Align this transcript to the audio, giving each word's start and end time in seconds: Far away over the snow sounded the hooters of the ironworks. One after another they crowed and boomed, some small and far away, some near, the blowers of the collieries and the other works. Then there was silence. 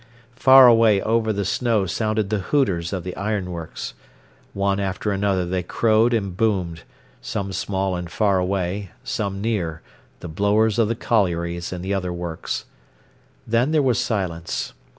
Far 0.35 0.67
away 0.67 0.99
over 0.99 1.31
the 1.31 1.45
snow 1.45 1.85
sounded 1.85 2.31
the 2.31 2.39
hooters 2.39 2.91
of 2.91 3.03
the 3.03 3.15
ironworks. 3.15 3.93
One 4.53 4.79
after 4.79 5.11
another 5.11 5.45
they 5.45 5.61
crowed 5.61 6.11
and 6.11 6.35
boomed, 6.35 6.81
some 7.21 7.53
small 7.53 7.95
and 7.95 8.09
far 8.09 8.39
away, 8.39 8.89
some 9.03 9.41
near, 9.43 9.83
the 10.19 10.27
blowers 10.27 10.79
of 10.79 10.87
the 10.87 10.95
collieries 10.95 11.71
and 11.71 11.85
the 11.85 11.93
other 11.93 12.11
works. 12.11 12.65
Then 13.45 13.73
there 13.73 13.83
was 13.83 13.99
silence. 13.99 14.73